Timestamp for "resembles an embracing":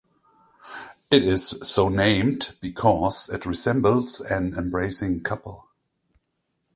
3.45-5.21